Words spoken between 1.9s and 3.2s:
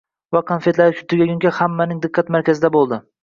diqqat markazida bo‘lgan.